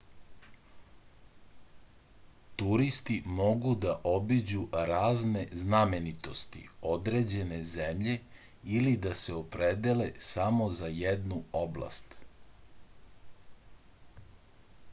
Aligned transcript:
turisti 2.61 3.17
mogu 3.39 3.73
da 3.83 3.91
obiđu 4.11 4.61
razne 4.93 5.43
znamenitosti 5.63 6.63
određene 6.93 7.59
zemlje 7.73 8.15
ili 8.79 8.95
da 9.07 9.13
se 9.21 9.35
opredele 9.41 10.09
samo 10.31 10.71
za 10.79 10.91
jednu 11.05 11.43
oblast 11.61 12.17